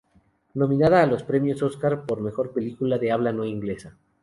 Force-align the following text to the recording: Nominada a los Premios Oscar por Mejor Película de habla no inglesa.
Nominada 0.55 1.03
a 1.03 1.05
los 1.05 1.21
Premios 1.21 1.61
Oscar 1.61 2.07
por 2.07 2.21
Mejor 2.21 2.53
Película 2.53 2.97
de 2.97 3.11
habla 3.11 3.31
no 3.31 3.45
inglesa. 3.45 3.97